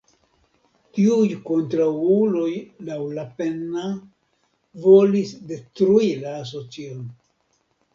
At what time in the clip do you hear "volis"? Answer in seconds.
4.89-5.39